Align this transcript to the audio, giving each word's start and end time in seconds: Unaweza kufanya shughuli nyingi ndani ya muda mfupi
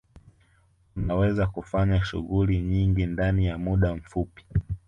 Unaweza 0.95 1.47
kufanya 1.47 2.03
shughuli 2.03 2.61
nyingi 2.61 3.05
ndani 3.05 3.45
ya 3.45 3.57
muda 3.57 3.95
mfupi 3.95 4.43